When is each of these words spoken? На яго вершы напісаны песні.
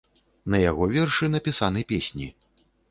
На 0.53 0.61
яго 0.69 0.83
вершы 0.95 1.31
напісаны 1.37 1.87
песні. 1.95 2.27